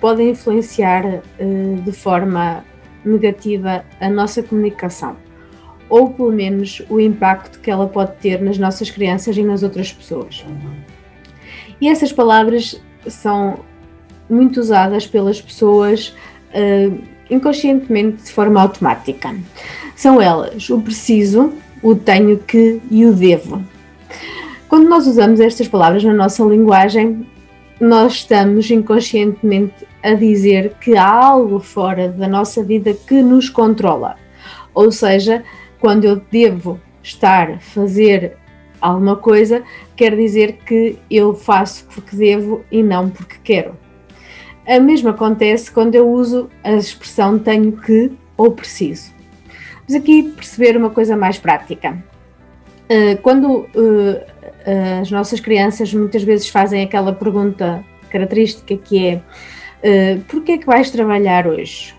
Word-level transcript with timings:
podem 0.00 0.30
influenciar 0.30 1.04
uh, 1.04 1.82
de 1.82 1.92
forma 1.92 2.64
negativa 3.04 3.84
a 4.00 4.08
nossa 4.08 4.42
comunicação, 4.42 5.16
ou 5.88 6.10
pelo 6.10 6.32
menos 6.32 6.82
o 6.88 7.00
impacto 7.00 7.60
que 7.60 7.70
ela 7.70 7.86
pode 7.86 8.12
ter 8.16 8.40
nas 8.40 8.58
nossas 8.58 8.90
crianças 8.90 9.36
e 9.36 9.42
nas 9.42 9.62
outras 9.62 9.92
pessoas. 9.92 10.44
E 11.80 11.88
essas 11.88 12.12
palavras 12.12 12.80
são 13.06 13.60
muito 14.28 14.60
usadas 14.60 15.06
pelas 15.06 15.40
pessoas 15.40 16.14
uh, 16.54 17.02
inconscientemente 17.30 18.22
de 18.22 18.32
forma 18.32 18.60
automática. 18.60 19.34
São 19.96 20.20
elas 20.20 20.68
o 20.70 20.80
preciso, 20.80 21.52
o 21.82 21.94
tenho 21.94 22.38
que 22.38 22.80
e 22.90 23.06
o 23.06 23.12
devo 23.12 23.62
quando 24.70 24.88
nós 24.88 25.04
usamos 25.08 25.40
estas 25.40 25.66
palavras 25.66 26.04
na 26.04 26.14
nossa 26.14 26.44
linguagem, 26.44 27.26
nós 27.80 28.12
estamos 28.12 28.70
inconscientemente 28.70 29.86
a 30.02 30.12
dizer 30.12 30.74
que 30.80 30.96
há 30.96 31.10
algo 31.10 31.58
fora 31.60 32.08
da 32.08 32.28
nossa 32.28 32.62
vida 32.62 32.92
que 32.92 33.22
nos 33.22 33.48
controla. 33.48 34.16
Ou 34.74 34.92
seja, 34.92 35.42
quando 35.80 36.04
eu 36.04 36.16
devo 36.30 36.78
estar 37.02 37.50
a 37.50 37.58
fazer 37.58 38.36
alguma 38.80 39.16
coisa, 39.16 39.62
quer 39.96 40.14
dizer 40.14 40.58
que 40.64 40.98
eu 41.10 41.34
faço 41.34 41.86
porque 41.86 42.14
devo 42.14 42.64
e 42.70 42.82
não 42.82 43.08
porque 43.08 43.36
quero. 43.42 43.74
A 44.66 44.78
mesma 44.78 45.10
acontece 45.10 45.70
quando 45.70 45.94
eu 45.94 46.08
uso 46.08 46.48
a 46.62 46.72
expressão 46.72 47.38
tenho 47.38 47.72
que 47.72 48.12
ou 48.36 48.52
preciso. 48.52 49.12
Vamos 49.88 50.02
aqui 50.02 50.22
perceber 50.22 50.76
uma 50.76 50.90
coisa 50.90 51.16
mais 51.16 51.38
prática. 51.38 52.02
Eh, 52.90 53.14
quando 53.22 53.68
eh, 54.66 54.98
as 55.00 55.12
nossas 55.12 55.38
crianças 55.38 55.94
muitas 55.94 56.24
vezes 56.24 56.48
fazem 56.48 56.82
aquela 56.82 57.12
pergunta 57.12 57.84
característica 58.10 58.76
que 58.76 59.06
é 59.06 59.16
uh, 59.16 60.20
porquê 60.22 60.52
é 60.52 60.58
que 60.58 60.66
vais 60.66 60.90
trabalhar 60.90 61.46
hoje? 61.46 61.94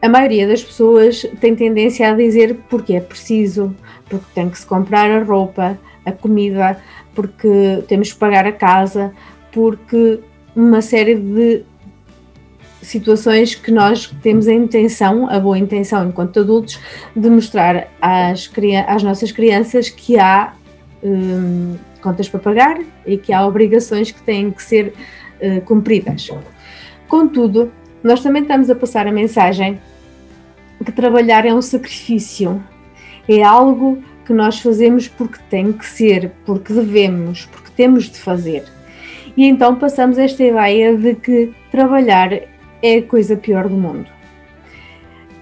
A 0.00 0.08
maioria 0.08 0.46
das 0.46 0.62
pessoas 0.62 1.26
tem 1.40 1.56
tendência 1.56 2.08
a 2.08 2.14
dizer 2.14 2.60
porque 2.70 2.94
é 2.94 3.00
preciso, 3.00 3.74
porque 4.08 4.26
tem 4.32 4.48
que 4.48 4.58
se 4.58 4.64
comprar 4.64 5.10
a 5.10 5.24
roupa, 5.24 5.76
a 6.06 6.12
comida, 6.12 6.80
porque 7.12 7.82
temos 7.88 8.12
que 8.12 8.18
pagar 8.20 8.46
a 8.46 8.52
casa, 8.52 9.12
porque 9.50 10.20
uma 10.54 10.80
série 10.80 11.16
de 11.16 11.64
situações 12.82 13.54
que 13.54 13.70
nós 13.70 14.14
temos 14.22 14.48
a 14.48 14.52
intenção, 14.52 15.28
a 15.30 15.38
boa 15.38 15.58
intenção 15.58 16.08
enquanto 16.08 16.40
adultos, 16.40 16.78
de 17.14 17.30
mostrar 17.30 17.88
às, 18.00 18.50
às 18.86 19.02
nossas 19.02 19.32
crianças 19.32 19.88
que 19.88 20.18
há 20.18 20.52
um, 21.02 21.76
contas 22.00 22.28
para 22.28 22.40
pagar 22.40 22.80
e 23.06 23.16
que 23.16 23.32
há 23.32 23.46
obrigações 23.46 24.10
que 24.10 24.20
têm 24.22 24.50
que 24.50 24.62
ser 24.62 24.92
uh, 25.40 25.60
cumpridas. 25.62 26.28
Contudo, 27.08 27.72
nós 28.02 28.20
também 28.20 28.42
estamos 28.42 28.68
a 28.68 28.74
passar 28.74 29.06
a 29.06 29.12
mensagem 29.12 29.80
que 30.84 30.90
trabalhar 30.90 31.46
é 31.46 31.54
um 31.54 31.62
sacrifício, 31.62 32.62
é 33.28 33.42
algo 33.42 34.02
que 34.24 34.32
nós 34.32 34.58
fazemos 34.58 35.06
porque 35.06 35.38
tem 35.48 35.72
que 35.72 35.86
ser, 35.86 36.32
porque 36.44 36.72
devemos, 36.72 37.46
porque 37.46 37.70
temos 37.76 38.10
de 38.10 38.18
fazer. 38.18 38.64
E 39.36 39.46
então 39.46 39.76
passamos 39.76 40.18
esta 40.18 40.42
ideia 40.42 40.96
de 40.96 41.14
que 41.14 41.52
trabalhar 41.70 42.32
é 42.82 42.98
a 42.98 43.02
coisa 43.02 43.36
pior 43.36 43.68
do 43.68 43.76
mundo. 43.76 44.06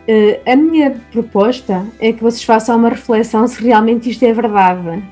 Uh, 0.08 0.40
a 0.50 0.56
minha 0.56 0.90
proposta 1.12 1.86
é 1.98 2.12
que 2.12 2.22
vocês 2.22 2.42
façam 2.42 2.76
uma 2.76 2.88
reflexão 2.88 3.46
se 3.46 3.62
realmente 3.62 4.10
isto 4.10 4.24
é 4.24 4.32
verdade 4.32 5.02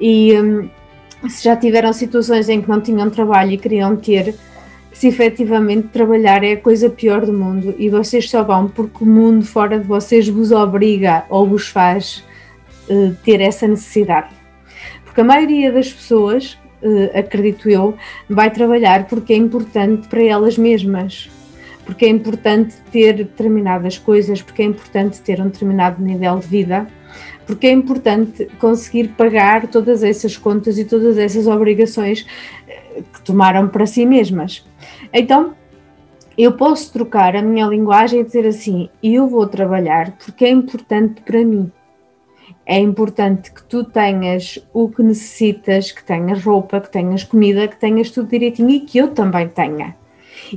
e 0.00 0.32
um, 0.40 0.68
se 1.28 1.44
já 1.44 1.56
tiveram 1.56 1.92
situações 1.92 2.48
em 2.48 2.60
que 2.62 2.68
não 2.68 2.80
tinham 2.80 3.10
trabalho 3.10 3.52
e 3.52 3.58
queriam 3.58 3.96
ter, 3.96 4.34
se 4.92 5.08
efetivamente 5.08 5.88
trabalhar 5.88 6.42
é 6.42 6.52
a 6.52 6.56
coisa 6.56 6.88
pior 6.88 7.26
do 7.26 7.32
mundo 7.32 7.74
e 7.78 7.90
vocês 7.90 8.30
só 8.30 8.42
vão 8.42 8.68
porque 8.68 9.04
o 9.04 9.06
mundo 9.06 9.44
fora 9.44 9.78
de 9.78 9.86
vocês 9.86 10.28
vos 10.28 10.52
obriga 10.52 11.24
ou 11.28 11.46
vos 11.46 11.68
faz 11.68 12.24
uh, 12.88 13.14
ter 13.24 13.40
essa 13.40 13.66
necessidade. 13.66 14.34
Porque 15.04 15.20
a 15.20 15.24
maioria 15.24 15.72
das 15.72 15.92
pessoas, 15.92 16.58
acredito 17.14 17.68
eu, 17.68 17.96
vai 18.28 18.50
trabalhar 18.50 19.06
porque 19.06 19.32
é 19.32 19.36
importante 19.36 20.08
para 20.08 20.22
elas 20.22 20.58
mesmas. 20.58 21.30
Porque 21.84 22.04
é 22.04 22.08
importante 22.08 22.74
ter 22.90 23.14
determinadas 23.14 23.96
coisas, 23.96 24.42
porque 24.42 24.62
é 24.62 24.64
importante 24.64 25.20
ter 25.20 25.40
um 25.40 25.44
determinado 25.44 26.02
nível 26.02 26.38
de 26.38 26.46
vida 26.46 26.86
porque 27.46 27.68
é 27.68 27.72
importante 27.72 28.46
conseguir 28.58 29.08
pagar 29.08 29.68
todas 29.68 30.02
essas 30.02 30.36
contas 30.36 30.78
e 30.78 30.84
todas 30.84 31.16
essas 31.16 31.46
obrigações 31.46 32.26
eh, 32.66 33.02
que 33.12 33.22
tomaram 33.22 33.68
para 33.68 33.86
si 33.86 34.04
mesmas. 34.04 34.66
Então, 35.12 35.54
eu 36.36 36.52
posso 36.52 36.92
trocar 36.92 37.36
a 37.36 37.42
minha 37.42 37.66
linguagem 37.66 38.20
e 38.20 38.24
dizer 38.24 38.46
assim: 38.46 38.90
eu 39.02 39.28
vou 39.28 39.46
trabalhar 39.46 40.12
porque 40.18 40.44
é 40.44 40.50
importante 40.50 41.22
para 41.22 41.44
mim. 41.44 41.70
É 42.66 42.78
importante 42.78 43.52
que 43.52 43.62
tu 43.62 43.84
tenhas 43.84 44.58
o 44.74 44.88
que 44.88 45.02
necessitas, 45.02 45.92
que 45.92 46.04
tenhas 46.04 46.42
roupa, 46.42 46.80
que 46.80 46.90
tenhas 46.90 47.22
comida, 47.22 47.68
que 47.68 47.76
tenhas 47.76 48.10
tudo 48.10 48.28
direitinho 48.28 48.70
e 48.70 48.80
que 48.80 48.98
eu 48.98 49.08
também 49.08 49.48
tenha. 49.48 49.94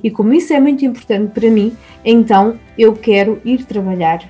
E 0.03 0.09
como 0.09 0.33
isso 0.33 0.51
é 0.51 0.59
muito 0.59 0.83
importante 0.83 1.31
para 1.31 1.49
mim, 1.49 1.77
então 2.03 2.59
eu 2.77 2.93
quero 2.93 3.39
ir 3.45 3.63
trabalhar 3.65 4.27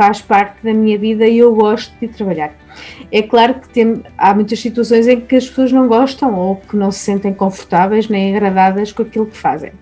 faz 0.00 0.22
parte 0.22 0.64
da 0.64 0.72
minha 0.72 0.96
vida 0.96 1.26
e 1.26 1.36
eu 1.36 1.54
gosto 1.54 1.92
de 2.00 2.08
trabalhar. 2.08 2.54
É 3.12 3.20
claro 3.20 3.54
que 3.54 3.68
tem, 3.68 4.02
há 4.16 4.32
muitas 4.32 4.58
situações 4.58 5.06
em 5.06 5.20
que 5.20 5.36
as 5.36 5.46
pessoas 5.46 5.72
não 5.72 5.86
gostam 5.88 6.34
ou 6.34 6.56
que 6.56 6.74
não 6.74 6.90
se 6.90 7.00
sentem 7.00 7.34
confortáveis 7.34 8.08
nem 8.08 8.34
agradadas 8.34 8.92
com 8.92 9.02
aquilo 9.02 9.26
que 9.26 9.36
fazem. 9.36 9.72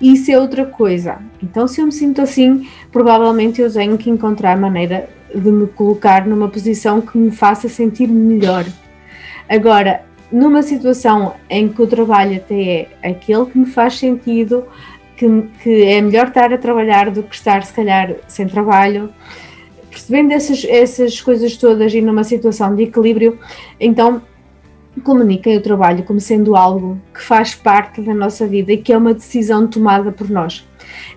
Isso 0.00 0.32
é 0.32 0.38
outra 0.38 0.64
coisa. 0.64 1.18
Então, 1.40 1.68
se 1.68 1.80
eu 1.80 1.86
me 1.86 1.92
sinto 1.92 2.20
assim, 2.20 2.66
provavelmente 2.90 3.60
eu 3.60 3.72
tenho 3.72 3.96
que 3.96 4.10
encontrar 4.10 4.56
maneira 4.56 5.08
de 5.34 5.50
me 5.50 5.66
colocar 5.66 6.26
numa 6.26 6.48
posição 6.48 7.00
que 7.00 7.16
me 7.16 7.30
faça 7.30 7.68
sentir 7.68 8.08
melhor. 8.08 8.64
Agora, 9.48 10.02
numa 10.30 10.62
situação 10.62 11.34
em 11.50 11.68
que 11.68 11.82
o 11.82 11.86
trabalho 11.86 12.36
até 12.36 12.88
é 13.02 13.10
aquele 13.10 13.46
que 13.46 13.58
me 13.58 13.66
faz 13.66 13.98
sentido, 13.98 14.64
que, 15.16 15.26
que 15.62 15.84
é 15.84 16.00
melhor 16.00 16.28
estar 16.28 16.52
a 16.52 16.58
trabalhar 16.58 17.10
do 17.10 17.22
que 17.22 17.34
estar, 17.34 17.62
se 17.62 17.72
calhar, 17.72 18.14
sem 18.26 18.46
trabalho, 18.46 19.12
percebendo 19.90 20.32
essas, 20.32 20.64
essas 20.64 21.20
coisas 21.20 21.56
todas 21.56 21.92
e 21.92 22.00
numa 22.00 22.24
situação 22.24 22.74
de 22.74 22.84
equilíbrio, 22.84 23.38
então 23.78 24.22
comuniquem 25.04 25.56
o 25.56 25.60
trabalho 25.60 26.02
como 26.04 26.20
sendo 26.20 26.56
algo 26.56 27.00
que 27.14 27.22
faz 27.22 27.54
parte 27.54 28.00
da 28.00 28.14
nossa 28.14 28.46
vida 28.46 28.72
e 28.72 28.76
que 28.76 28.92
é 28.92 28.96
uma 28.96 29.14
decisão 29.14 29.66
tomada 29.66 30.10
por 30.12 30.28
nós. 30.28 30.66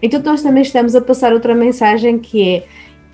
Então 0.01 0.21
nós 0.23 0.41
também 0.41 0.63
estamos 0.63 0.95
a 0.95 1.01
passar 1.01 1.33
outra 1.33 1.55
mensagem 1.55 2.19
que 2.19 2.49
é 2.49 2.63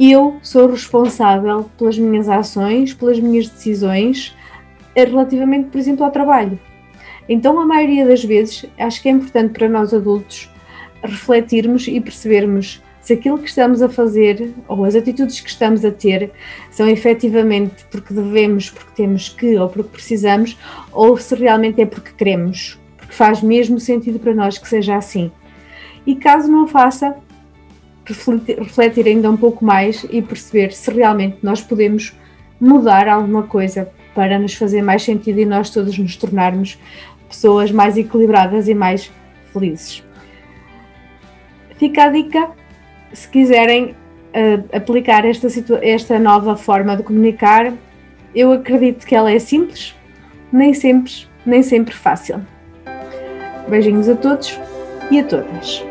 eu 0.10 0.38
sou 0.42 0.72
responsável 0.72 1.70
pelas 1.78 1.98
minhas 1.98 2.28
ações, 2.28 2.94
pelas 2.94 3.20
minhas 3.20 3.48
decisões 3.48 4.36
relativamente, 4.96 5.70
por 5.70 5.78
exemplo, 5.78 6.04
ao 6.04 6.12
trabalho. 6.12 6.60
Então, 7.30 7.60
a 7.60 7.66
maioria 7.66 8.06
das 8.06 8.24
vezes, 8.24 8.66
acho 8.78 9.02
que 9.02 9.08
é 9.08 9.12
importante 9.12 9.54
para 9.54 9.70
nós 9.70 9.94
adultos 9.94 10.50
refletirmos 11.04 11.88
e 11.88 12.00
percebermos 12.02 12.82
se 13.02 13.14
aquilo 13.14 13.40
que 13.40 13.50
estamos 13.50 13.82
a 13.82 13.90
fazer 13.90 14.54
ou 14.68 14.86
as 14.86 14.96
atitudes 14.96 15.40
que 15.40 15.50
estamos 15.50 15.84
a 15.84 15.92
ter 15.92 16.32
são 16.70 16.88
efetivamente 16.88 17.86
porque 17.90 18.14
devemos, 18.14 18.70
porque 18.70 18.92
temos 18.96 19.30
que 19.30 19.58
ou 19.58 19.68
porque 19.70 19.90
precisamos, 19.90 20.58
ou 20.92 21.18
se 21.18 21.34
realmente 21.36 21.82
é 21.82 21.86
porque 21.86 22.12
queremos, 22.12 22.80
porque 22.98 23.14
faz 23.14 23.42
mesmo 23.42 23.80
sentido 23.80 24.20
para 24.20 24.36
nós 24.36 24.58
que 24.58 24.68
seja 24.68 24.96
assim. 24.96 25.32
E 26.06 26.16
caso 26.16 26.52
não 26.52 26.68
faça, 26.68 27.16
refletir, 28.14 29.08
ainda 29.08 29.30
um 29.30 29.38
pouco 29.38 29.64
mais 29.64 30.06
e 30.10 30.22
perceber 30.22 30.72
se 30.72 30.92
realmente 30.92 31.38
nós 31.42 31.62
podemos 31.62 32.16
mudar 32.60 33.08
alguma 33.08 33.44
coisa 33.44 33.90
para 34.14 34.38
nos 34.38 34.54
fazer 34.54 34.82
mais 34.82 35.04
sentido 35.04 35.40
e 35.40 35.46
nós 35.46 35.70
todos 35.70 35.98
nos 35.98 36.16
tornarmos 36.16 36.78
pessoas 37.28 37.72
mais 37.72 37.98
equilibradas 37.98 38.68
e 38.68 38.74
mais 38.74 39.12
felizes. 39.54 40.04
Fica 41.78 42.04
a 42.04 42.10
dica 42.10 42.52
se 43.14 43.28
quiserem 43.28 43.86
uh, 43.86 44.76
aplicar 44.76 45.26
esta, 45.26 45.48
esta 45.82 46.20
nova 46.20 46.56
forma 46.56 46.96
de 46.96 47.04
comunicar, 47.04 47.74
eu 48.34 48.52
acredito 48.54 49.06
que 49.06 49.16
ela 49.16 49.32
é 49.32 49.40
simples, 49.40 49.96
nem 50.52 50.74
sempre, 50.74 51.14
nem 51.46 51.62
sempre 51.62 51.94
fácil. 51.94 52.42
Beijinhos 53.68 54.10
a 54.10 54.16
todos 54.16 54.60
e 55.10 55.20
a 55.20 55.24
todas. 55.24 55.91